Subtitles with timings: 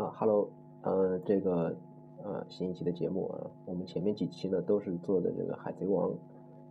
[0.00, 0.48] 啊哈喽
[0.80, 1.76] 呃，这个
[2.24, 6.10] 呃新一期的节目啊，我们前面几期呢都是做的这个海贼王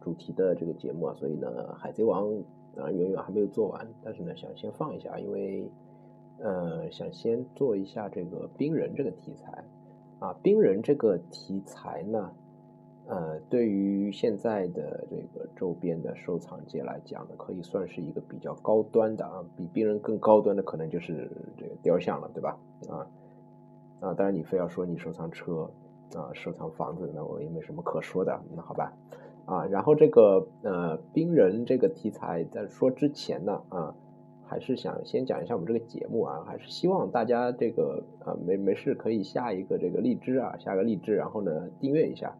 [0.02, 2.28] 主题的这个节目啊，所以呢海贼王
[2.76, 5.70] 啊远远还没有做完，但是呢想先放一下，因为
[6.40, 9.64] 呃想先做一下这个冰人这个题材
[10.18, 12.32] 啊，冰人这个题材呢。
[13.10, 22.60] 呃，对于现在的这个周边的收藏界来讲呢，可以算是一个比较高端的啊，比冰人更高端的可能就是这个雕像了，对吧？
[22.88, 23.10] 啊
[24.00, 25.72] 啊，当然你非要说你收藏车
[26.14, 28.94] 啊，收藏房子，那我也没什么可说的，那好吧？
[29.46, 33.96] 啊，然后这个呃冰人这个题材在说之前呢，啊，
[34.46, 42.36] 还是想先讲一下我们这个节目啊，还是希望大家这个啊没没事可以下一个这个荔枝啊，下个荔枝，然后呢订阅一下。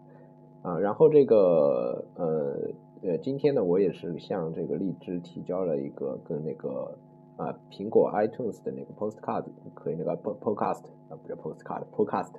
[0.62, 2.58] 啊，然后这个呃
[3.02, 6.98] 呃，今天呢，我也是向这个荔枝提交了一个跟那个
[7.38, 12.34] 啊苹果 iTunes 的那个 Postcard 可以那个 Podcast 啊不是 Postcard Podcast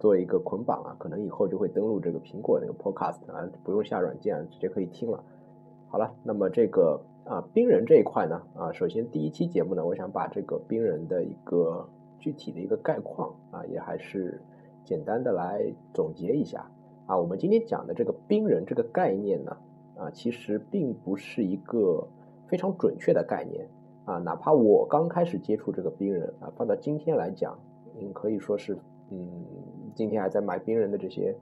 [0.00, 5.22] 做一个捆绑啊，可能以后就会登录这个苹果那个 Podcast 啊，不用下软件，直接可以听了。
[5.88, 11.86] 好了，那么这个啊冰人这一块呢啊，首先第一期节目呢，我想把这个冰人的一个
[12.18, 14.40] 具体的一个概况啊，也还是
[14.84, 16.70] 简单的来总结一下。
[17.08, 19.56] 啊，我们今天讲的这个冰人这个概念呢，
[19.96, 22.06] 啊，其实并不是一个
[22.46, 23.66] 非常准确的概念
[24.04, 24.18] 啊。
[24.18, 27.58] 哪怕我刚开始接触这个冰人啊，放到今天来讲，
[27.98, 28.76] 嗯，可以说是，
[29.08, 29.26] 嗯，
[29.94, 31.34] 今天还在买冰人的这些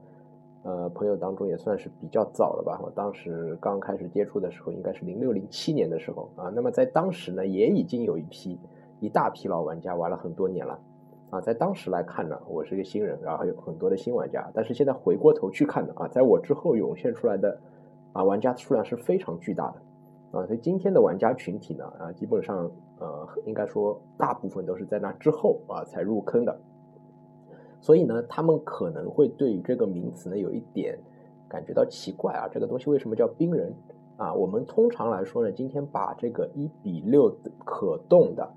[0.63, 2.81] 呃朋友当中，也算是比较早了吧。
[2.81, 6.49] 我当时刚开始接触的时候，应该是零六零七年的时候啊。
[6.55, 8.57] 那么在当时呢，也已经有一批
[9.01, 10.79] 一大批老玩家玩了很多年了。
[11.37, 14.51] 啊，在当时来看呢，我是一个新人，然后有很多的新玩家。
[14.55, 17.59] 但是现在回过头去看呢，啊，在我之后涌现出来的
[18.13, 26.59] 啊玩家数量是非常巨大的，啊，所以今天的玩家群体呢，啊，基本上呃，应该说大部分都是在那之后啊才入坑的。
[27.81, 30.99] 所以呢，他们可能会对于这个名词呢有一点
[31.49, 33.75] 感觉到奇怪啊，这个东西为什么叫冰人
[34.17, 34.33] 啊？
[34.33, 37.31] 我们通常来说呢，今天把这个一比六
[37.65, 38.49] 可动的。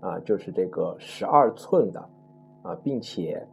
[0.00, 2.00] 啊，就是这个十二寸的，
[2.62, 3.44] 啊，并且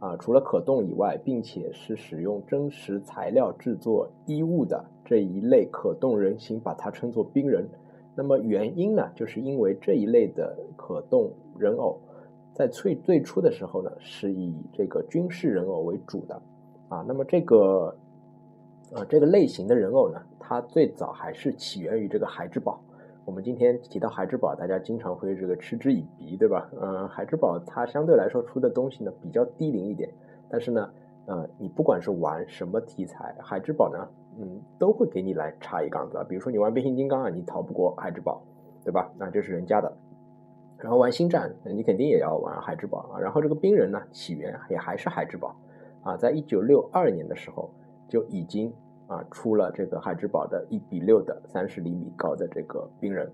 [0.00, 7.68] 啊，除了可动以外，并且是使用真实材料制作衣物的这一类可动人形，把它称作冰人。
[8.14, 11.98] 那么原因呢，就是因为这一类的可动人偶，
[12.52, 16.42] 在最最初的时候呢，是以这个军事人偶为主的，
[16.88, 17.96] 啊，那么这个
[18.92, 22.80] 啊这个类型的人偶呢，它最早还是起源于这个孩之宝。
[23.24, 26.68] 我们今天提到孩之宝，大家经常会这个嗤之以鼻，对吧？
[26.80, 30.10] 嗯，孩之宝它相对来说出的东西呢比较低龄一点，
[30.48, 30.90] 但是呢，
[31.26, 34.08] 呃，你不管是玩什么题材，孩之宝呢，
[34.40, 36.26] 嗯，都会给你来插一杠子。
[36.28, 38.42] 比如说你玩变形金刚啊，你逃不过孩之宝，
[38.84, 39.08] 对吧？
[39.16, 39.92] 那这是人家的。
[40.78, 43.20] 然后玩星战，你肯定也要玩海之宝啊。
[43.20, 45.54] 然后这个冰人呢，起源也还是海之宝
[46.02, 47.70] 啊，在一九六二年的时候
[48.08, 48.72] 就已经。
[49.12, 53.30] 啊，出了这个海之宝的一比六的三十厘米高的这个冰人，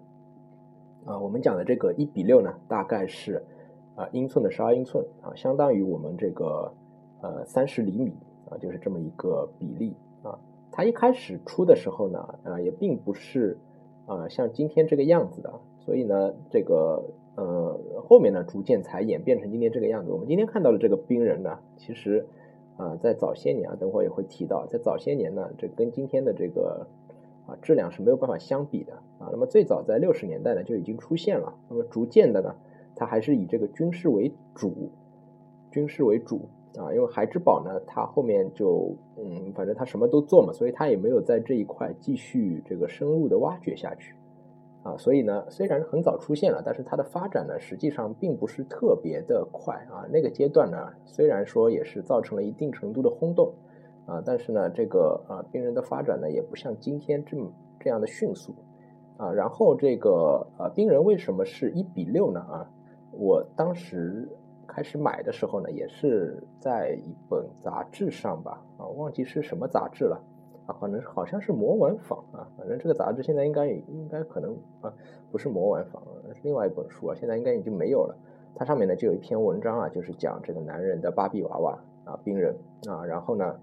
[1.05, 3.45] 啊，我们讲的这个一比六呢，大概是
[3.95, 6.73] 啊英寸的十二英寸啊，相当于我们这个
[7.21, 8.13] 呃三十厘米
[8.51, 9.95] 啊，就是这么一个比例
[10.25, 10.37] 啊。
[10.73, 13.57] 它一开始出的时候呢，啊也并不是
[14.07, 17.05] 啊像今天这个样子的，所以呢，这个
[17.37, 17.79] 呃
[18.09, 20.11] 后面呢逐渐才演变成今天这个样子。
[20.11, 22.27] 我们今天看到的这个冰人呢，其实。
[22.79, 26.87] 啊，在早些年啊，等会也会提到，在早些年呢，这跟今天的这个
[27.47, 29.29] 啊质量是没有办法相比的啊。
[29.33, 32.55] 那么最早在六十年代呢就已经出现了，那么逐渐的呢，
[32.95, 34.91] 它还是以这个军事为主，
[35.73, 36.95] 军事为主啊。
[36.95, 44.15] 因为孩之宝呢，它后面就嗯，反正它什么都做嘛，所以它也没有在这一块继续这个深入的挖掘下去。
[44.89, 50.09] 啊，所以呢，虽然很早出现了，但是它的发展呢，实际上并不是特别的快啊。
[50.11, 53.53] 那个阶段呢，虽然说也是造成了一定程度的轰动
[54.07, 58.55] 啊，但是呢，这个啊，病人的发展呢，也不像今天这么这样的迅速
[59.19, 59.31] 啊。
[59.31, 62.41] 然后这个啊，病人为什么是一比六呢？
[62.41, 62.71] 啊，
[63.13, 64.27] 我当时
[64.67, 70.19] 开始买的时候呢，也是在一本杂志上吧，啊，忘记是什么杂志了。
[70.69, 74.93] 啊，反正好像是魔玩坊啊，反正这个杂志现在应该应该可能啊，
[75.33, 76.03] 不是魔玩坊，
[76.35, 78.15] 是另外一本书啊，现在应该已经没有了。
[78.55, 82.55] 它上面呢就有一篇文章啊，就是讲这个男人的芭比娃娃啊，冰人
[82.87, 83.59] 啊，然后呢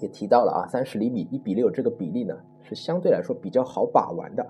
[0.00, 4.46] 也提到了啊，三十厘米一比六这个比例呢是相对来说比较好把玩的，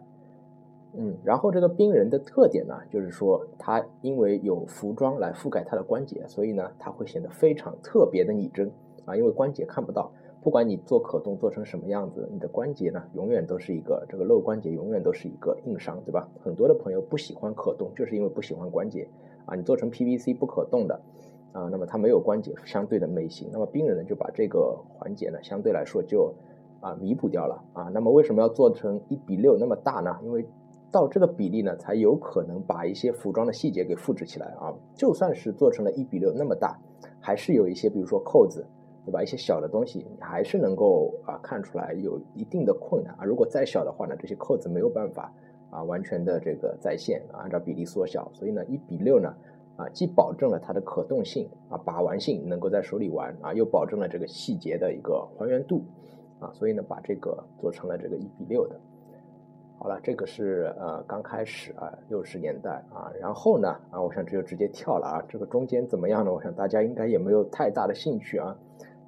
[0.94, 8.68] 嗯，然后这个冰人的特点呢，就是说它因为有服装来覆盖它的关节，所以呢它会显得非常特别的拟真
[9.04, 10.10] 啊，因为关节看不到。
[10.48, 16.26] 不管你做可动做成什么样子，你的关节呢，永远都是一个这个露关节，永远都是一个硬伤，对吧？
[16.42, 19.06] 很多的朋友不喜欢可动，就是因为不喜欢关节
[19.44, 20.98] 啊，你做成 PVC 不可动的
[21.52, 26.32] 啊，那么它没有关节相对的美型，那么冰人呢就把这个环节呢相对来说就
[26.80, 27.90] 啊弥补掉了啊。
[27.92, 30.16] 那么为什么要做成一比六那么大呢？
[30.24, 30.46] 因为
[30.90, 34.72] 到这个比例呢，才有可能把一些服装的细节给复制起来啊。
[34.94, 36.78] 就算是做成了一比六那么大，
[37.20, 38.64] 还是有一些，比如说扣子，
[39.08, 39.22] 对吧？
[39.22, 43.24] 一些小的东西，你还是能够啊看出来有一定的困难啊。
[43.24, 45.32] 如果再小的话呢，这些扣子没有办法
[45.70, 48.30] 啊完全的这个再现，按照比例缩小。
[48.34, 49.34] 所以呢，一比六呢，
[49.76, 55.82] 啊既保证了它的可动性啊把玩性能够在手里玩啊，又保证了这个细节的一个还原度
[56.38, 58.78] 啊，所以呢把这个做成了这个一比六的。
[59.80, 66.32] 好了，这个是呃刚开始啊，六十年代啊，然后呢啊，我想这就直接跳了啊，这个中间怎么样呢？
[66.32, 68.58] 我想大家应该也没有太大的兴趣啊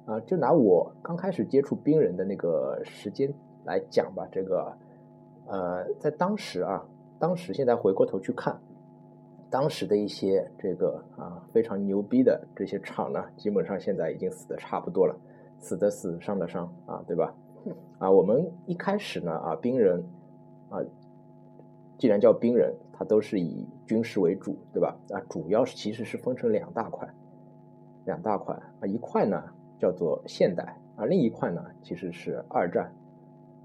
[0.05, 3.33] 啊，就拿我刚开始接触冰人的那个时间
[3.65, 4.73] 来讲吧，这个
[5.47, 6.85] 呃，在当时啊，
[7.19, 8.59] 当时现在回过头去看，
[9.49, 15.15] 当时的一些这个啊非常牛逼的这些厂呢，基本上现在已经死的差不多了，
[15.59, 17.33] 死的死，伤的伤啊，对吧？
[17.99, 20.03] 啊，我们一开始呢啊，冰人。
[20.69, 20.79] 啊，
[21.97, 24.97] 既然叫兵人，它都是以军事为主，对吧？
[25.09, 27.05] 啊，主要是其实是分成两大块，
[28.05, 29.43] 两大块啊，一块呢
[29.81, 32.93] 叫做现代，啊，另一块呢其实是二战，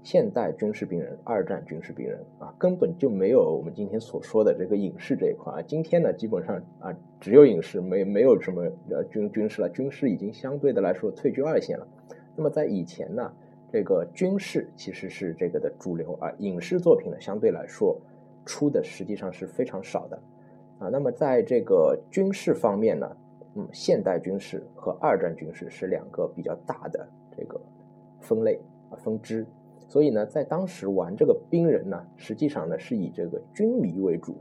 [0.01, 5.61] 现代军事病人，二战军事病人啊，根本就没有我们今天所说的这个影视这一块啊。
[5.61, 6.91] 今天呢，基本上啊
[7.21, 11.87] 只有影视，没没有什么呃军军事了，军事已经相对的来说退居二线了。
[12.35, 13.31] 那么在以前呢？
[13.69, 17.99] 这个军事其实是这个的主流啊，影视作品呢相对来说
[18.45, 20.17] 出的实际上是非常少的
[20.79, 20.87] 啊。
[20.87, 23.17] 那么在这个军事方面呢，
[23.57, 27.05] 嗯，现代军事和二战军事是两个比较大的
[27.35, 27.59] 这个
[28.21, 29.45] 分类啊分支。
[29.87, 34.35] 所以呢，在当时玩这个兵人呢，实际上呢是以这个军迷为主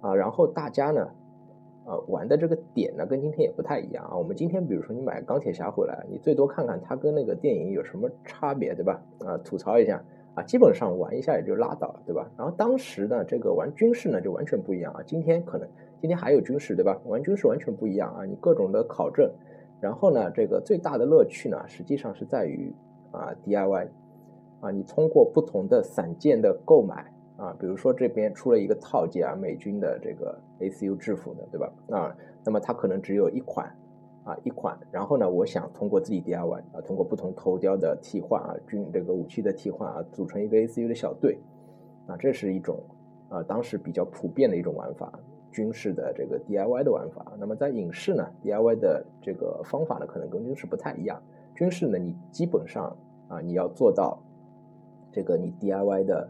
[0.00, 1.08] 啊，然后大家呢。
[1.86, 4.16] 啊，玩的这个点呢，跟今天也不太一样啊。
[4.16, 9.02] 我们今天比如说你买钢铁侠回来，你最多看看它跟那个电影有什么差别，对吧？
[9.18, 10.02] 啊，吐槽一下
[10.32, 12.26] 啊，基本上玩一下也就拉倒了，对吧？
[12.38, 15.02] 然后当时呢，这个玩军事呢就完全不一样啊。
[15.04, 15.68] 今天可能
[16.04, 17.00] 今天还有军事，对吧？
[17.06, 19.32] 玩军事完全不一样啊，你各种的考证，
[19.80, 22.70] 然后呢，这个最大的乐趣呢，实际上是在于
[23.10, 23.88] 啊 DIY
[24.60, 27.10] 啊，你通过不同的散件的购买。
[27.38, 31.72] 啊，比如说这边出了一个套件啊，美军的这个 ACU 制服的，对吧？
[31.88, 32.14] 啊，
[32.44, 33.66] 那么它可能只有一款，
[34.24, 34.78] 啊一款。
[34.90, 41.38] 然后呢，我想通过自己 DIY 啊，通过不同头雕的替换啊，军这个武器的替换啊，组成一个 ACU 的小队，
[42.06, 42.78] 啊，这是一种
[43.30, 45.10] 啊当时比较普遍的一种玩法，
[45.54, 47.32] 军事的这个 DIY 的玩法。
[47.38, 51.22] 那么在影视呢，DIY 的这个方法呢，可能跟军事不太一样。
[51.54, 52.94] 军事呢，你基本上
[53.28, 54.18] 啊，你要做到
[55.10, 56.28] 这个你 DIY 的。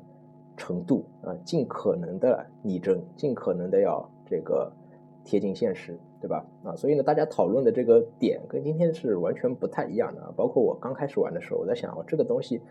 [0.56, 4.70] 程度啊，尽可能的拟真，尽可能的要这个
[5.24, 6.46] 贴近现实，对吧？
[6.62, 10.32] 啊，所以呢，大家讨论的这个点跟今天是完全不太一样的。
[10.36, 12.62] 包括我刚开始玩的时候，我在想，哦，这个东西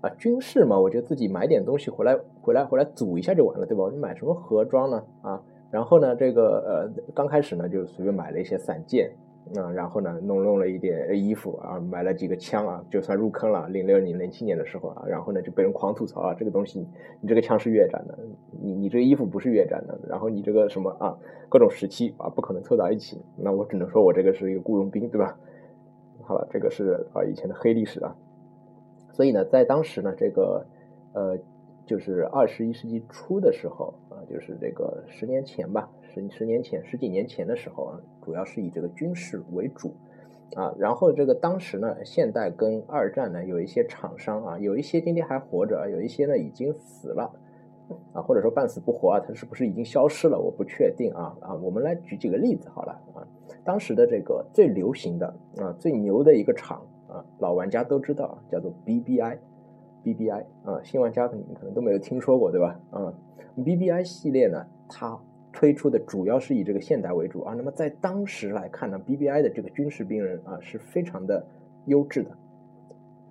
[0.00, 3.86] 啊，军事嘛，我就自己买点东西回来，回来，回来组一下就完了，对吧？
[3.92, 5.04] 你买什么盒装呢？
[5.20, 9.10] 啊，然后呢，这个呃，刚开始呢，就随便买了一些散件。
[9.56, 13.68] 啊，然后呢，弄弄了一点衣服啊，买了几个枪啊，就算入坑了。
[13.68, 16.86] 零六年、零七年的时候啊，然后呢就被人狂吐槽啊，这个东西，
[17.20, 18.16] 你这个枪是越战的，
[18.62, 21.18] 你你这个衣服不是越战的，然后你这个什么啊，
[21.48, 23.20] 各种时期啊，不可能凑到一起。
[23.34, 25.36] 那我只能说我这个是一个雇佣兵，对吧？
[26.22, 28.14] 好了，这个是啊以前的黑历史啊。
[29.10, 30.64] 所以呢，在当时呢，这个
[31.12, 31.36] 呃，
[31.86, 33.94] 就是二十一世纪初的时候，
[34.30, 35.90] 就是这个十年前吧。
[36.12, 39.94] 十十年前、十几年前的时候啊，主要是以这个军事为主，
[40.56, 47.30] 啊，然后这个当时呢，现代跟二战呢，有一些厂商啊，有一些今天还活着，有一些呢已经死了，
[48.12, 50.36] 啊，或者说半死不活啊，它是不是已经消失了？
[50.36, 53.22] 我不确定啊啊，我们来举几个例子好了啊，
[53.62, 55.26] 当时的这个最流行的
[55.58, 59.38] 啊，最牛的一个厂啊，老玩家都知道，叫做 BBI
[60.04, 62.80] BBI 啊，新玩家可能可能都没有听说过，对吧？
[62.90, 63.12] 啊
[63.56, 65.18] ，BBI 系列呢，它。
[65.52, 71.44] 推出的主要是以这个现代为主啊，那么在当时来看呢，BBI 的这个军事兵人啊是非常的
[71.86, 72.30] 优质的，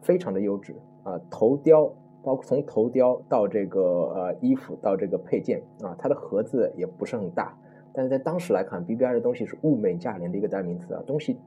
[0.02, 1.86] 非常的优质啊，头雕
[2.22, 7.58] 包括从头雕到这个呃衣服到这个配件啊，它的盒子也不是很大，
[7.94, 11.40] 但是在当时来看，BBI 的东西是物美价廉的一个代名词啊，东西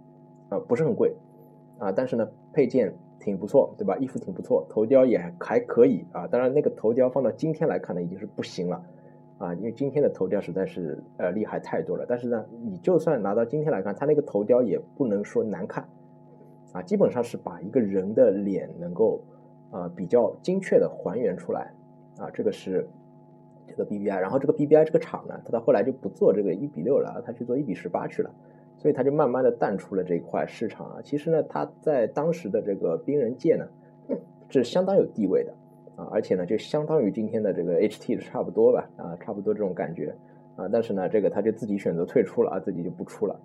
[0.49, 1.15] 啊不是很贵
[1.79, 3.97] 啊，但是呢配件挺不错，对吧？
[3.99, 8.85] 衣服挺不错，头雕也还可以啊，当然那个头雕放到今天来看呢，已经是不行了。
[9.39, 15.89] 啊，因为今天的头雕实在是呃厉害太多了，但是呢，你就算拿到今天来看，它那个头雕也不能说难看，
[16.73, 19.21] 啊，基本上是把一个人的脸能够
[19.73, 21.73] 啊比较精确的还原出来，
[22.19, 22.89] 啊，这个是
[23.67, 28.31] 这个 BBI，然后这个 BBI 这个厂呢，它到后来就不做这个一比六了，它去做一比十八去了，
[28.83, 31.01] 所以它就慢慢的淡出了这一块市场啊。
[31.05, 33.65] 其实呢，它在当时的这个冰人界呢，
[34.49, 35.55] 是相当有地位的
[35.95, 40.13] 啊，而且呢，就相当于今天的这个 HT 差不多吧啊，差不多这种感觉
[40.57, 40.69] 啊。
[40.73, 43.41] 但是呢，这个他就自己选择退出了啊，自己就不出了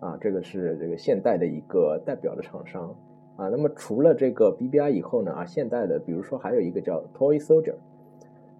[0.00, 0.18] 啊。
[0.20, 2.96] 这个是这个现代的一个代表的厂商
[3.36, 3.46] 啊。
[3.46, 7.76] 那么除了这个 BBI 以后呢啊，现代的比如说还有一个叫 Toy Soldier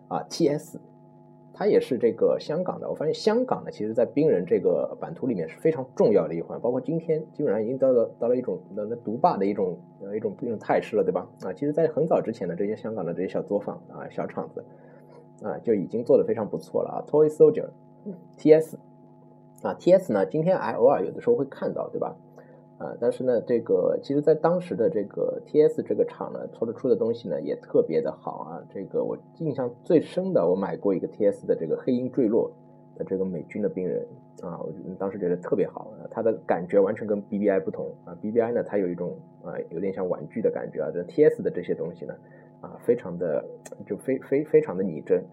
[0.07, 0.77] 啊，TS。
[1.57, 11.29] 它也是这个香港的，我发现香港呢，其实在冰人这个版图里面是非常重要的一环，包括今天基本上已经到了到了一种那那独霸的一种呃一种一种态势了，对吧？
[11.45, 14.65] 啊，其实，在很早之前的这些香港的这些小作坊啊、小厂子
[15.43, 16.97] 啊，就已经做的非常不错了啊。
[17.09, 18.75] Toy Soldier，TS
[19.63, 22.17] 啊，TS 呢，今天还偶尔有的时候会看到，对吧？
[22.77, 28.63] 啊，但是呢，这个其实，在当时的这个 T.S 这个厂呢，做的出的东西呢，也特别的好啊。
[28.69, 32.51] 这个我印象最深的，我买过一个 T.S 的这个黑鹰坠落
[32.97, 34.05] 的这个美军的兵人
[34.43, 38.17] 啊，我当时觉得特别好啊，它的感觉完全跟 B.B.I 不同啊。
[38.21, 40.91] B.B.I 呢，它有一种啊，有点像玩具的感觉啊。
[40.93, 42.15] 这 T.S 的这些东西呢，
[42.61, 43.45] 啊，非常的
[43.87, 45.25] 就非非非常的拟真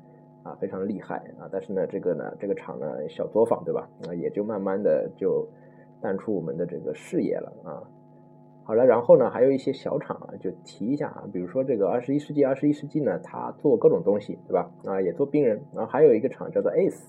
[0.43, 1.49] 啊，非常厉害啊。
[1.51, 3.89] 但是呢，这个呢，这个厂呢，小作坊对吧？
[4.07, 5.47] 啊，也就慢慢的就。
[6.01, 7.83] 淡出我们的这个视野了啊，
[8.63, 14.71] 好了，然后呢，还有一些小厂啊，就提一下啊，比如说这个二十一世纪，二十一世纪呢，它做各种东西，对吧？
[14.85, 17.03] 啊，也做冰人，然后还有一个厂叫做 Ace，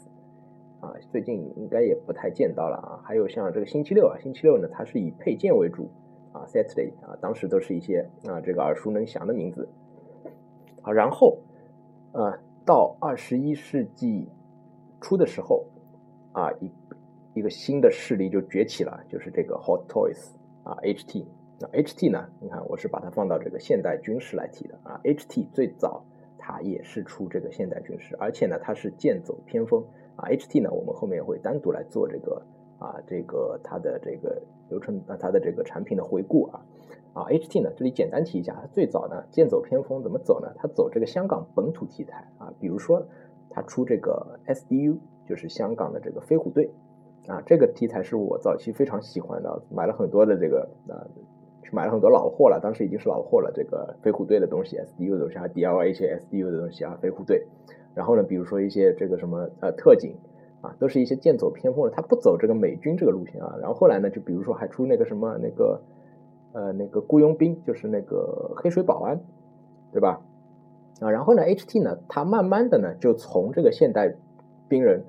[0.80, 3.00] 啊，最近应该也不太见到了啊。
[3.02, 5.88] 还有像这个星期六啊，星期六呢，它是以配件为主
[6.32, 9.68] 啊，Saturday 啊，当时都是一些啊这个耳熟能详的名字。
[10.82, 11.38] 好，然后
[12.12, 14.28] 啊，到二十一世纪
[15.00, 15.64] 初的时候
[16.32, 16.70] 啊，一。
[17.34, 20.32] 一个新的势力就崛起了，就是这个 Hot Toys
[20.64, 21.24] 啊，HT。
[21.58, 22.28] 那 HT 呢？
[22.40, 25.00] 你看，我是把它放到这个现代军事来提的啊。
[25.04, 26.04] HT 最早
[26.36, 29.82] 它也是出这个现代军事，而且呢，它是剑走偏锋
[30.16, 30.28] 啊。
[30.28, 32.42] HT 呢，我们后面会单独来做这个
[32.78, 36.60] 啊，这个它的这个流程啊，它的这个产品的回顾啊。
[37.14, 40.52] 啊，HT 呢，这里简单提一下，它最早呢剑走偏锋怎么走呢？
[40.56, 43.06] 它走这个香港本土题材啊，比如说
[43.48, 44.98] 它出这个 SDU，
[45.28, 46.68] 就是香港的这个飞虎队。
[47.28, 51.06] 啊，这个题材是我早期非常喜欢的，买了很多的这个啊，
[51.62, 53.52] 去买了很多老货了，当时已经是老货了。
[53.54, 57.46] 这个飞虎队的东西，SDU 的东西，DLA 一些 SDU 的东西啊，飞虎队。
[57.94, 60.16] 然后呢，比如说一些这个什么呃特警
[60.62, 63.56] 啊，都是一些剑走偏锋的，他不走这个美军这个路线啊。
[63.60, 65.80] 然后后来呢，就比如说还出那个什么那个
[66.54, 69.20] 呃那个雇佣兵，就是那个黑水保安，
[69.92, 70.20] 对吧？
[71.00, 74.12] 啊，然后呢，HT 呢，它慢慢的呢就从这个现代
[74.68, 75.04] 兵人。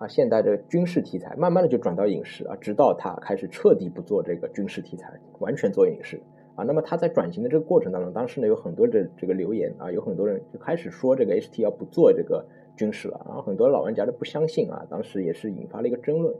[0.00, 6.18] 啊，现代的军事题材慢慢的就转到影视啊，直到他开始彻底不做这个军事题材，完全做影视
[6.54, 6.64] 啊。
[6.64, 12.46] 那么他在转型的这个过程当中，当时呢有很多的这个留言啊，有很多人就开始说这个 HT 要不做这个
[12.78, 16.34] 军事了，然后很多老玩家都不相信啊，当时也是引发了一个争论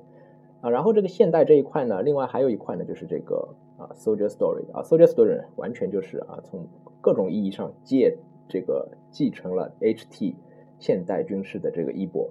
[0.62, 0.70] 啊。
[0.70, 6.66] 然后这个现代这一块呢，另外还有一块呢，就是这个啊，Soldier Story 啊，Soldier Story 完全就是啊，从
[7.02, 8.16] 各种意义上借
[8.48, 10.34] 这个继承了 HT
[10.78, 12.30] 现代军事的这个衣钵。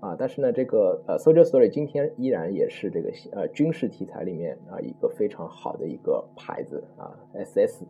[0.00, 7.82] 啊，但是呢，这个呃，Soldier Story 今天依然也是这个呃军事题材里面啊一个非常好的一个牌子啊，SS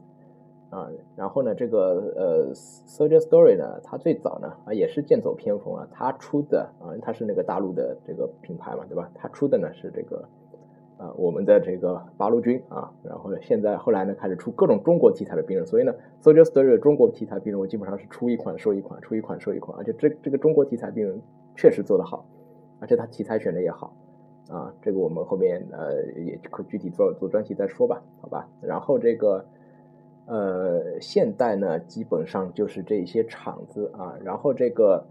[0.71, 9.11] 啊，然后呢，这个呃，Soldier Story 呢，它最早呢啊也是剑走偏锋啊，它出的啊，它是那个大陆的这个品牌嘛，对吧？
[9.15, 10.27] 它出的呢是这个
[10.99, 21.21] 啊我们的这个八路军啊，然后呢，现在后来呢开始出各种中国题材的兵人，所以呢，Soldier Story 中国题材兵人我基本上是出一款收一款，出一款收一款，而且这这个中国题材兵人。
[21.61, 22.25] 确实做得好，
[22.79, 23.93] 而且他题材选的也好，
[24.49, 28.49] 啊，这个我们后面呃也可具体做做专题再说吧，好吧。
[28.61, 29.45] 然后这个
[30.27, 34.17] 呃现代呢，基本上就是这些厂子啊。
[34.23, 35.05] 然后这个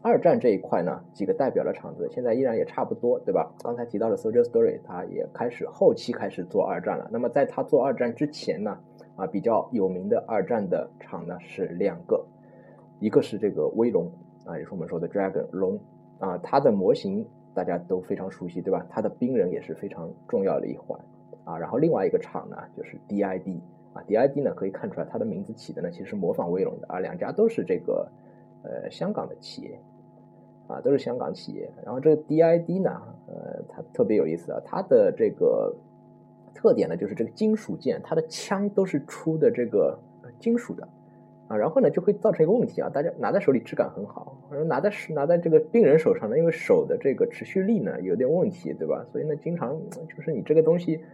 [0.00, 3.52] 二战这一块呢，几个代表的厂子现在依然也差不多，对吧？
[3.62, 7.08] 刚才提到的 Soldier Story，它也开始后期开始做二战了。
[7.12, 8.78] 那么在他做二战之前呢，
[9.16, 12.24] 啊比较有名的二战的厂呢是两个，
[13.00, 14.10] 一个是这个威龙。
[14.44, 15.78] 啊，也是我们说的 Dragon 龙
[16.18, 18.84] 啊，它的模型大家都非常熟悉，对吧？
[18.90, 20.98] 它的兵人也是非常重要的一环
[21.44, 21.56] 啊。
[21.56, 23.60] 然后另外一个厂呢，就是 DID
[23.92, 28.10] 啊，DID 呢可以看出来它的名字起的呢，其实是模仿威龙的啊，两家都是这个
[28.62, 29.78] 呃香港的企业
[30.66, 31.70] 啊，都是香港企业。
[31.84, 32.90] 然后这个 DID 呢，
[33.26, 35.74] 呃，它特别有意思啊，它的这个
[36.54, 39.98] 特点呢，就是这个金属件，它的枪都是出的这个
[40.38, 40.88] 金属的。
[41.48, 49.04] 啊，然后呢，就会造成一个问题啊，大家拿在手里质感很好，拿在拿在这个病人手上呢，因为手的这个持续力呢有点问题，对吧？
[49.12, 49.78] 所以呢，经常
[50.08, 51.04] 就是你这个东西，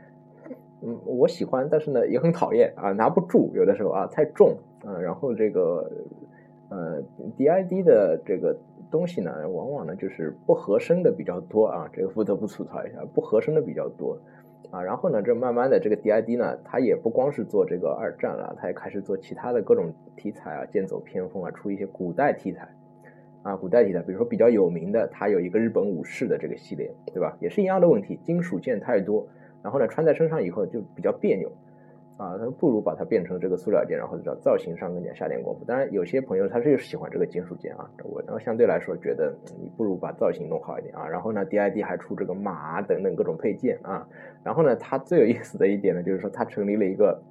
[0.82, 5.90] 嗯，我喜欢，但是呢也很讨厌啊，拿不住，有的时候啊太重啊，然后这个
[6.70, 7.02] 呃
[7.38, 8.54] ，DID 的这个
[8.90, 14.18] 东西呢，往往呢就是不合身的比较多啊，这个不得不吐槽一下，不合身的比较多
[14.70, 14.82] 啊。
[14.82, 22.68] 然后呢，这慢慢的这个 DID 呢，它也不光是做这个二战了，它也开始做其他的各种题材啊，剑走偏锋啊，出一些古代题材
[23.42, 27.34] 啊，古代题材，比如说比较有名的，它有一个日本武士的这个系列，对吧？
[27.40, 29.26] 也是一样的问题，金属件太多，
[29.62, 31.50] 然后呢，穿在身上以后就比较别扭。
[32.18, 35.64] 啊，他不如把它变成这个塑料件，然后在造型上更加下点功夫。
[35.64, 41.06] 当然，有些朋友他是喜欢这个金属件啊，我然后相对来说觉得你不如把造型弄好一点啊。
[41.06, 44.04] 然后呢，DID 还出这个马等等各种配件啊。
[44.42, 47.22] 然后呢，它最有意思的一点呢，就是说它成立了一个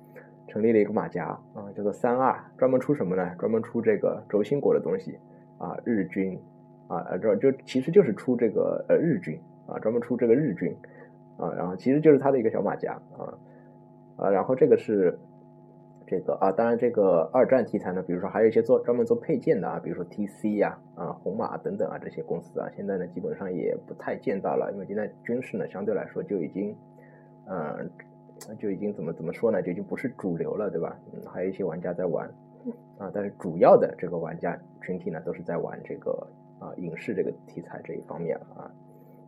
[0.47, 3.35] 成立了一个马甲啊，叫做三二，专门出什么呢？
[3.37, 5.19] 专门出这个轴心国的东西
[5.57, 6.39] 啊，日军
[6.87, 10.73] 啊，这就其实就是出这个呃日军啊，专门出这个日军
[11.37, 13.37] 啊，然后其实就是它的一个小马甲啊。
[14.17, 15.17] 啊，然后这个是
[16.05, 26.75] 这个啊，当然这个二战题材呢，比如说还有一些做专门做配件的啊，比如说 TC 呀、啊红马等等啊这些公司啊，现在呢基本上也不太见到了，因为现在军事呢相对来说就已经，
[27.45, 27.89] 嗯，
[28.57, 30.97] 就已经怎么怎么说呢，就已经不是主流了，对吧？
[31.13, 32.27] 嗯，还有一些玩家在玩
[32.97, 36.27] 啊，但是主要的这个玩家群体呢都是在玩这个
[36.59, 38.71] 啊影视这个题材这一方面了啊。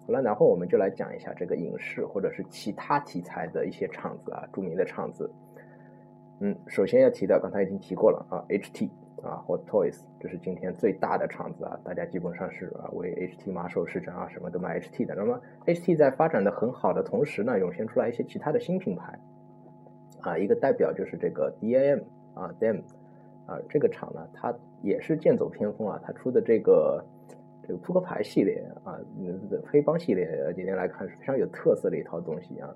[0.09, 5.31] 好了，然后我们就来讲一下这个影视或者是其他题材的一些厂子啊，著名的厂子。
[6.39, 8.89] 嗯，首先要提到，刚才已经提过了啊，HT
[9.21, 15.13] 啊，Hot Toys，这是今天最大的厂子啊，大家基本上是啊为 HT 马首是瞻啊，什么都买 HT 的。
[15.13, 19.19] 那么 HT 在发展的很好的同时呢，涌现出来一些其他的新品牌
[20.21, 22.01] 啊，一个代表就是这个 DAM
[22.33, 22.81] 啊，DAM
[23.45, 24.51] 啊，这个厂呢，它
[24.81, 27.05] 也是剑走偏锋啊，它出的这个。
[27.69, 28.97] 这个扑克牌系列啊，
[29.67, 32.67] 黑帮系列，今天来看是非常有特色的一套东西啊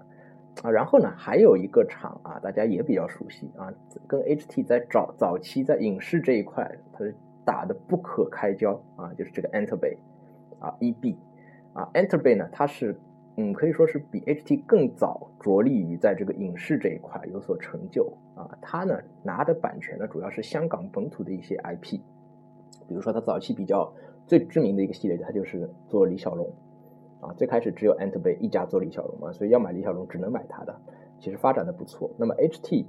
[0.62, 3.74] 啊，然后呢，还有一个厂啊，大家也比较熟悉啊，
[4.06, 9.98] 跟 HT 在早早期在影视这一块，它是打的不可开交啊，就是这个 Enterbay
[10.60, 11.16] 啊，EB
[11.74, 12.96] 啊，Enterbay 呢，它是
[13.38, 22.00] 嗯，可以说是比 HT 更早着力于在这个影视这一块有所成就啊，它呢拿的版权呢，主要是香港本土的一些 IP，
[22.88, 23.92] 比如说它早期比较。
[24.26, 26.50] 最知名的一个系列，它就是做李小龙，
[27.20, 30.76] 啊，最开始只有 Antebay 一家做李小龙嘛，所以要买李小龙只能买它的，
[31.20, 32.10] 其实发展的不错。
[32.18, 32.86] 那么 HT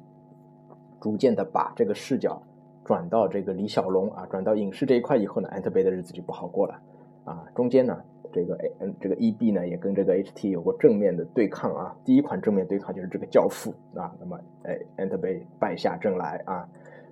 [1.01, 2.41] 逐渐的把这个视角
[2.85, 6.81] 转到这个李小龙啊，转到影视这一块以后呢，Antebay 的日子就不好过了，
[7.25, 8.01] 啊，中间呢，
[8.33, 16.69] 这个 A 这个 EB 呢也跟这个 HT 有过正面的对抗啊，第一款正面对抗就是这个教父啊，那么哎 Enterbay 败下阵来啊，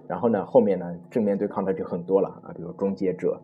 [0.09, 3.41] 然后呢后面呢正面对抗的就很多了啊，比如终结者。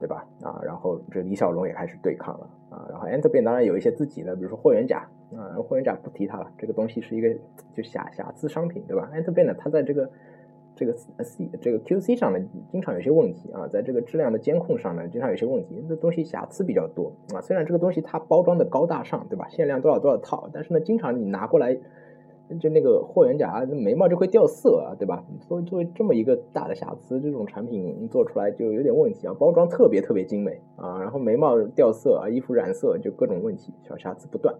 [0.00, 0.24] 对吧？
[0.42, 7.28] 啊，然后这李小龙也开始对抗了啊，然后 Enter 变当然有一些自己的，比如说霍元甲啊，霍元甲不提它了，这个东西是一个
[7.74, 10.10] 就瑕瑕疵商品，对吧？Enterbay 呢，它在这个
[10.74, 12.38] 这个 C 这个 QC 上呢，
[12.70, 17.40] 经常有些问题啊，在这个质量的监控上呢，经常有些问题，这东西瑕疵比较多啊。
[17.40, 19.48] 虽然这个东西它包装的高大上，对吧？
[19.48, 21.76] 限量多少多少套，但是呢，经常你拿过来。
[22.58, 25.22] 就那个霍元甲，眉毛就会掉色啊，对吧？
[25.40, 29.34] 所以作为这么一个大的瑕疵，这种产品做出来就有点问题啊。
[29.38, 34.54] 包装特别特别精美啊，然后眉毛掉色啊，衣服染色，就各种问题，小瑕疵不断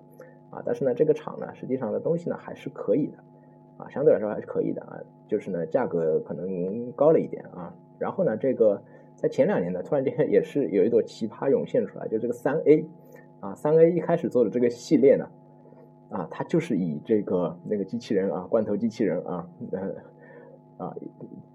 [0.50, 0.62] 啊。
[0.66, 3.18] 但是呢，这个厂呢，实际上的东西呢还是可以的
[3.78, 5.00] 啊，相对来说还是可以的啊。
[5.26, 7.74] 就是呢，价格可能高了一点啊。
[7.98, 8.82] 然后呢，这个
[9.16, 12.84] 在前两年呢，突然间也是有一朵奇葩涌现出来，就这个三 A
[13.40, 15.26] 啊，三 A 一开始做的这个系列呢。
[16.10, 20.96] 啊，它就是以这个那个机器人啊，罐头机器人啊，呃，啊，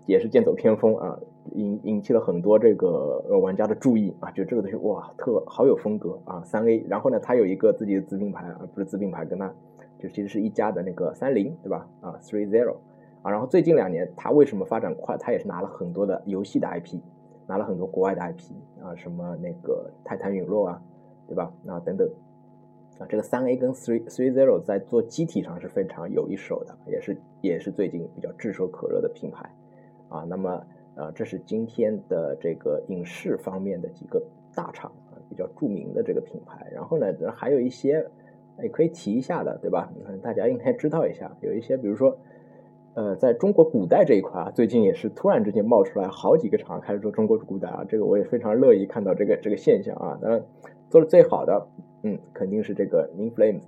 [0.06, 1.20] 也是剑走偏锋啊，
[1.54, 9.52] 引引起了很多这个呃玩家的注意啊，就这个东西哇，特好有风格啊，三 A，然后呢，它有一个自己的子品牌啊，不是子品牌，跟它
[9.98, 11.88] 就其实是一家的那个三菱，对吧？
[12.02, 12.76] 啊，Three Zero，
[13.24, 15.18] 啊，然后最近两年它为什么发展快？
[15.18, 17.00] 它也是拿了很多的游戏的 IP，
[17.48, 18.52] 拿了很多国外的 IP
[18.84, 20.82] 啊，什么那个泰坦陨落啊，
[21.28, 21.52] 对吧？
[21.66, 22.08] 啊，等等。
[23.10, 29.50] 这个三 A 跟 Three Three Zero 在做机体上是非常有一手的，也是也是最近比较炙手可热的品牌
[30.10, 30.26] 啊。
[30.28, 30.52] 那么
[30.96, 34.22] 啊，这是今天的这个影视方面的几个
[34.56, 36.68] 大厂啊，比较著名的这个品牌。
[36.72, 38.06] 然后呢，还有一些
[38.62, 39.92] 也可以提一下的，对吧？
[40.22, 42.18] 大家应该知道一下，有一些比如说
[42.94, 50.20] 呃，在中国古代这一块啊，最近也是突然之间冒出来好几个厂开始做中国古代啊，这个我也非常乐意看到这个这个现象啊。
[50.22, 50.44] 当然，
[50.94, 51.68] 做的最好的。
[52.04, 53.64] 嗯，肯定是这个 Inflames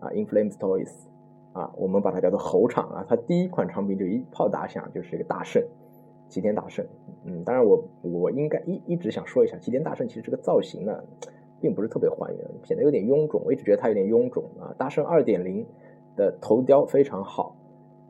[0.00, 0.90] 啊，Inflames Toys
[1.52, 3.04] 啊，我们把它叫做猴厂啊。
[3.06, 5.62] 它第一款产品就一炮打响，就是一个大圣，
[6.30, 6.82] 齐天大圣。
[7.26, 10.98] 嗯，当然我我应该一一直想说一下，齐天大圣其实这个造型呢，
[11.60, 13.42] 并不是特别还原，显得有点臃肿。
[13.44, 14.74] 我一直觉得它有点臃肿啊。
[14.78, 15.66] 大圣二点零
[16.16, 17.54] 的头雕非常好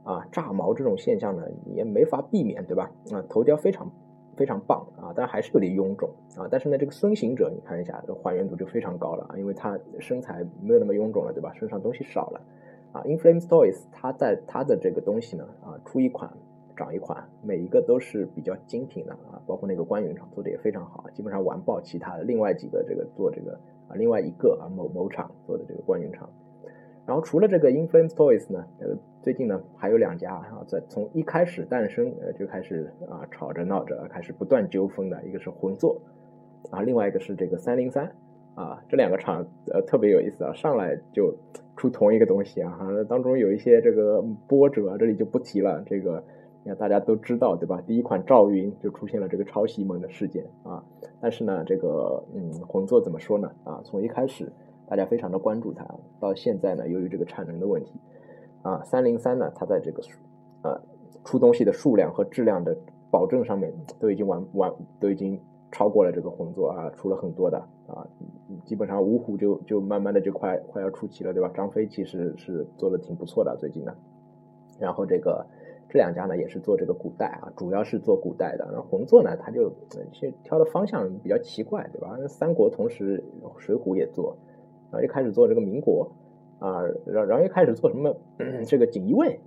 [0.05, 1.43] 啊，炸毛这种现象呢
[1.75, 2.93] 也没法避免，对吧？
[3.11, 3.91] 啊，头雕非常。
[4.43, 6.49] 非常棒啊，但还是有点臃肿啊。
[6.51, 11.53] 但是呢，这个孙行者你看一下，这还原度就非常高了啊，因为他身材没有那么臃肿了，对吧？
[11.55, 12.41] 身上东西少了
[12.91, 13.03] 啊。
[13.05, 16.29] In Flames Toys，它在它的这个东西呢啊，出一款
[16.77, 23.53] 涨一款，每一个都是比较精品的啊，包括那个关云厂做的也非常好，基本上完爆其他的另外几个这个做这个
[23.87, 26.29] 啊，另外一个啊某某厂做的这个关云厂。
[27.05, 36.01] 然后除了这个 Inflame Toys 呢，呃，最近呢还有两家啊，在从一开始诞生呃就开始啊吵着闹着，开始不断纠纷的，一个是魂作，
[36.71, 38.05] 啊，另外一个是这个三零三，
[38.55, 41.35] 啊，这两个厂呃特别有意思啊，上来就
[41.77, 46.23] 出同一个东西啊，当中有一些这个波折，这里就不提了，这个
[46.63, 47.83] 你看大家都知道对吧？
[47.85, 50.81] 第一款赵云就出现了这个抄袭门的事件啊，
[51.21, 53.51] 但是呢，这个嗯魂作怎么说呢？
[53.65, 54.53] 啊，从一开始。
[54.87, 55.87] 大家非常的关注它，
[56.21, 57.93] 到现在呢，由于这个产能的问题，
[58.63, 60.03] 啊，三零三呢，它在这个
[60.63, 60.81] 呃
[61.25, 62.77] 出东西的数量和质量的
[63.11, 65.41] 保证上面都已经完完都已经
[65.71, 68.07] 超过了这个红座啊，出了很多的啊，
[68.65, 71.51] 基本上五虎就就慢慢的就快快要出齐了，对吧？
[71.55, 73.95] 张飞其实是做的挺不错的最近呢，
[74.79, 75.47] 然后这个
[75.89, 79.73] 这两家呢也是做这个古代啊，主要是做古代的，然后红座呢，它就
[80.13, 82.17] 先挑的方向比较奇怪，对吧？
[82.29, 83.25] 三国同时
[83.57, 84.37] 水浒也做。
[84.93, 86.13] 然后又开始做这个民国，
[86.59, 88.15] 啊，然然后又开始做什么
[88.67, 89.41] 这个锦衣卫，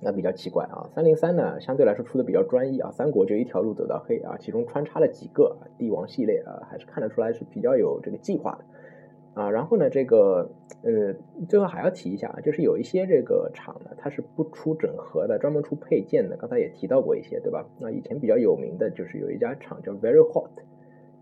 [0.00, 0.90] 那比较奇怪啊。
[0.92, 2.90] 三零三呢，相对来说出的比较专一啊。
[2.90, 9.50] 三国就一条路走到黑啊，其中穿插了几个帝王系列啊，还是看得出来是比较有这个计划的啊。
[9.50, 10.50] 然后呢，这个
[10.82, 11.14] 呃，
[11.48, 16.36] 最后还要提一下，就是有一些这个厂呢，它是不出整合的，专门出配件的。
[16.36, 17.64] 刚才也提到过一些，对吧？
[17.78, 20.50] 那以前比较有名的就是有一家厂叫 Very Hot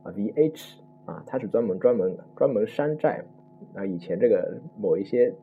[0.03, 3.23] 啊，VH 啊，它是专门专门专门山寨。
[3.75, 5.35] 啊，以前这个某一些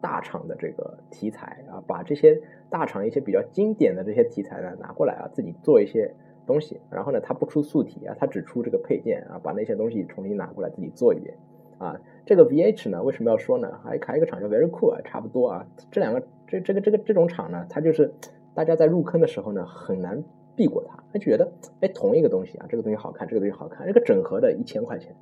[0.00, 6.14] 大厂的这个题材啊，把这些大厂一些比较经典的这些题材呢拿过来啊，自己做一些
[6.46, 11.34] 东西，然后呢，他不出素体啊，他只出这个配件啊，把那些东西重新拿过来自己做一遍
[11.78, 11.98] 啊。
[12.26, 13.80] 这个 VH 呢，为什么要说呢？
[13.82, 15.66] 还还一个厂叫 Very Cool 啊，差不多啊。
[15.90, 18.12] 这两个这这个这个这种厂呢，它就是
[18.54, 20.22] 大家在入坑的时候呢，很难
[20.54, 25.14] 避过它，他觉得哎，同一个东西啊，这个东西好看，这个东西好看，这个整合的一千块钱。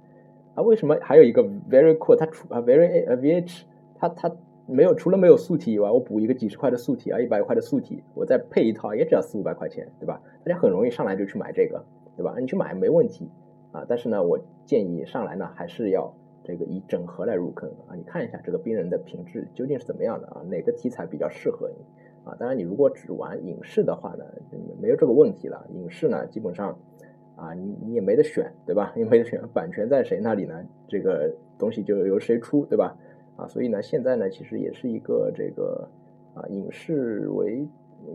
[0.55, 2.15] 啊，为什么还有一个 very cool？
[2.15, 3.63] 它除啊 very 呃 VH，
[3.95, 4.31] 它它
[4.67, 10.21] 没有除了没有素体以外，我补一个几十块的素体啊，一百块的素体，我再配一套也只要四五百块钱，对吧？
[10.45, 11.83] 大家很容易上来就去买这个，
[12.17, 12.37] 对吧？
[12.39, 13.31] 你去买没问题
[13.73, 17.97] 啊，但是呢，我建议上来呢还是要这个以整合来入坑啊。
[17.97, 20.43] 你看一下这个冰人的品质究竟是怎么样的啊？
[20.51, 21.77] 哪个题材比较适合你
[22.25, 22.37] 啊？
[22.39, 24.25] 当然，你如果只玩影视的话呢，
[24.83, 25.67] 没有这个问题了。
[25.73, 26.79] 影视呢，基本上。
[27.37, 28.93] 啊，你你也没得选，对吧？
[28.95, 30.65] 你没得选，版权在谁那里呢？
[30.87, 32.97] 这个东西就由谁出，对吧？
[33.37, 35.89] 啊，所以呢，现在呢，其实也是一个这个
[36.35, 37.67] 啊，影视为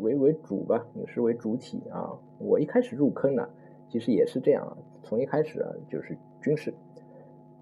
[0.01, 2.11] 为为主吧，影视为主体啊。
[2.37, 3.49] 我一开始入坑呢，
[3.89, 6.71] 其实也是这样啊，从一开始啊，就是军事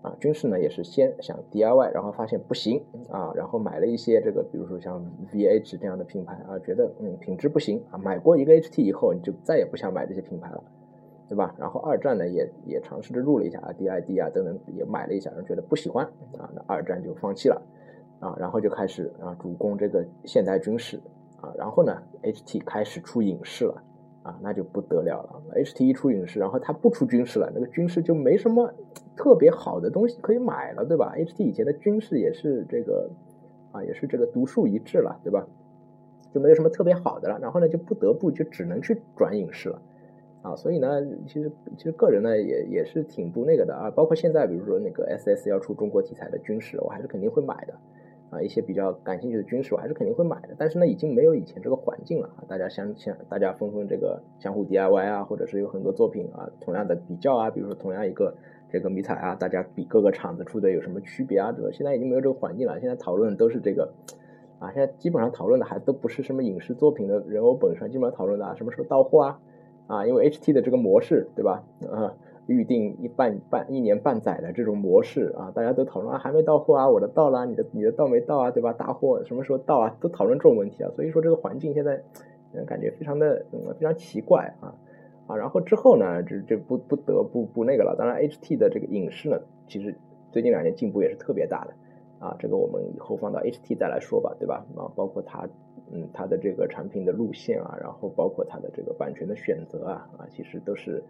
[0.02, 10.64] 啊，军事呢也是先想 DIY，然后发现不行啊，然后买了一些这个，比如说像 VH 这样的品牌啊，觉得嗯品质不行啊，买过一个 HT 以后，你就再也不想买这些品牌了。
[11.28, 11.56] 对吧？
[11.58, 16.06] 然后二战呢，也也尝试着入了一下啊，DID 啊等等，也买了一下，然后觉得不喜欢
[16.38, 17.62] 啊，那二战就放弃了
[18.20, 21.00] 啊，然后就开始啊主攻这个现代军事
[21.42, 23.84] 啊，然后呢，HT 开始出影视了
[24.24, 28.72] 啊，那就不得了了，HT 一出影视，然后它不出军事了，那个军事就没什么
[29.16, 33.10] 特别好的东西可以买了，对吧？HT 以前的军事也是这个
[33.72, 35.48] 啊，也是这个独树一帜了，对吧？
[36.32, 39.82] 就没有什么特别好的了，然后呢，就不得不就只能去转影视了。
[40.46, 47.74] 啊，所以呢，其实其实个人呢也也是挺不那个的啊，包括现在比如说那个 S S 要出中国题材的军事，我还是肯定会买的
[48.30, 58.36] 啊，一些比较感兴趣的军事我还是肯定会买的，但是呢，已经没有以前这个环境了啊，大家相相大家纷纷这个相互 D I Y 啊，或者是有很多作品啊，同样的比较啊，比如说同样一个
[58.70, 61.72] 这个迷彩啊，大家比各个厂子出的有什么区别啊，对吧？
[61.74, 63.92] 现在已经没有这个环境了，现在讨论都是这个
[64.60, 69.40] 啊，现在基本上讨论的还都不是什么影视作品的人偶本身，基本上讨论的啊，什么时候到货啊？
[69.88, 71.64] 啊，因为 HT 的这个模式，对吧？
[71.92, 72.14] 啊，
[72.48, 78.74] 预定一半半一年半载的这种模式啊，大家都讨论啊，还没到货啊，我的到了，你的你的到没到啊，对吧？
[78.74, 79.96] 大货什么时候到啊？
[80.00, 82.02] 都讨论这种问题啊，所以说这个环境现在
[82.66, 83.46] 感觉非常的
[83.78, 84.74] 非常奇怪啊
[85.28, 87.96] 啊，然后之后呢，这这不不得不不那个了。
[87.98, 89.96] 当然，HT 的这个影视呢，其实
[90.32, 91.74] 最近两年进步也是特别大的
[92.26, 94.66] 啊，这个我们以后放到 HT 再来说吧，对吧？
[94.76, 95.48] 啊，包括它。
[95.92, 101.04] 嗯，它的这个产品的路线啊，然后包括它的这个版权的选择啊，啊，其实都是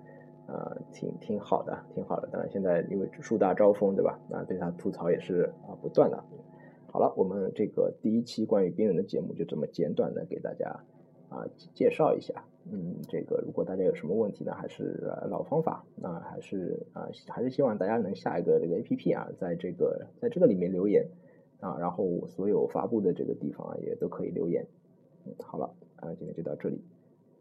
[0.47, 2.27] 啊挺挺好的，挺好的。
[2.31, 4.19] 当然现在因为树大招风，对吧？
[4.31, 6.23] 啊，对它吐槽也是啊不断的。
[6.91, 10.69] 好了，我们这个第一期关于冰人的节目就这么简短的给大家
[11.29, 12.45] 啊介绍一下。
[12.71, 21.05] 嗯，这个如果大家有什么问题呢，还是老方法，那还是啊还是希望大家能下一个这个 A P P 啊，在这个在这个里面留言
[21.59, 24.65] 啊，然后所有发布的这个地方啊也都可以留言。
[25.25, 26.79] 嗯，好了啊，今天就到这里。